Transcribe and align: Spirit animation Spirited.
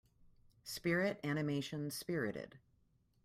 Spirit 0.63 1.19
animation 1.23 1.91
Spirited. 1.91 2.57